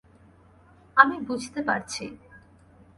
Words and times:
আমি 0.97 1.17
বুঝতে 1.19 1.59
পারছি। 1.63 2.05